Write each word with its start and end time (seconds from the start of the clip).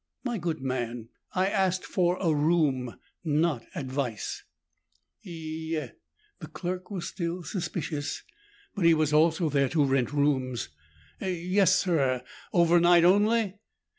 "My 0.23 0.39
good 0.39 0.61
man! 0.63 1.09
I 1.35 1.45
asked 1.45 1.85
for 1.85 2.17
a 2.19 2.33
room, 2.33 2.97
not 3.23 3.67
advice!" 3.75 4.43
"Ye" 5.21 5.89
the 6.39 6.47
clerk 6.47 6.89
was 6.89 7.07
still 7.07 7.43
suspicious 7.43 8.23
but 8.73 8.83
he 8.83 8.95
was 8.95 9.13
also 9.13 9.47
there 9.47 9.69
to 9.69 9.85
rent 9.85 10.11
rooms. 10.11 10.69
"Yes, 11.21 11.75
sir. 11.75 12.23
Overnight 12.51 13.05
only?" 13.05 13.57